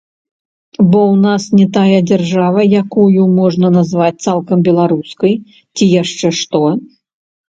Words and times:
Бо 0.91 0.99
ў 1.11 1.15
нас 1.25 1.43
не 1.59 1.65
тая 1.75 1.99
дзяржава, 2.11 2.61
якую 2.81 3.21
можна 3.39 3.67
назваць 3.77 4.23
цалкам 4.27 4.57
беларускай, 4.69 5.33
ці 5.75 5.83
яшчэ 6.01 6.27
што? 6.41 6.63